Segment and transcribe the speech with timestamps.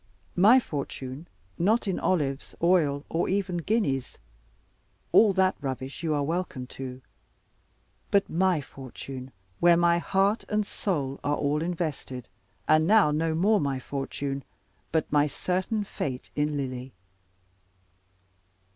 [0.35, 1.27] My fortune,
[1.59, 4.17] not in olives, oil, or even guineas
[5.11, 7.03] all that rubbish you are welcome to
[8.09, 12.27] but my fortune where my heart and soul are all invested,
[12.67, 14.43] and now, no more my fortune,
[14.91, 16.93] but my certain fate in Lily.